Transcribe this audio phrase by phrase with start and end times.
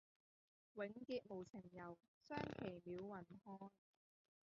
[0.73, 3.69] 永結無情遊，相期邈雲漢